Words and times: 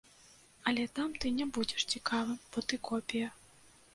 Але 0.71 0.85
там 0.99 1.09
ты 1.25 1.31
не 1.41 1.45
будзеш 1.57 1.85
цікавым, 1.97 2.39
бо 2.55 2.63
ты 2.71 2.79
копія. 2.91 3.29